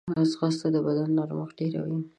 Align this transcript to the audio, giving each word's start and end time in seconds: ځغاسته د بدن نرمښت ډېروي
ځغاسته 0.31 0.67
د 0.75 0.77
بدن 0.85 1.09
نرمښت 1.17 1.55
ډېروي 1.59 2.01